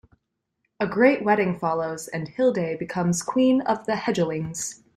A 0.79 0.87
great 0.87 1.23
wedding 1.23 1.59
follows 1.59 2.07
and 2.07 2.27
Hilde 2.27 2.79
becomes 2.79 3.21
queen 3.21 3.61
of 3.67 3.85
the 3.85 3.95
Hegelings. 3.97 4.81